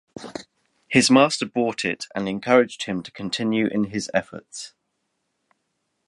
His 0.87 1.11
master 1.11 1.45
bought 1.45 1.85
it 1.85 2.07
and 2.15 2.27
encouraged 2.27 2.85
him 2.85 3.03
to 3.03 3.11
continue 3.11 3.67
in 3.67 3.91
his 3.91 4.09
efforts. 4.15 4.73